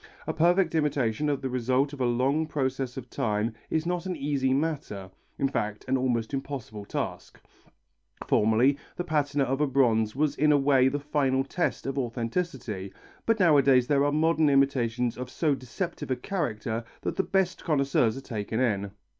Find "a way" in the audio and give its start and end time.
10.51-10.87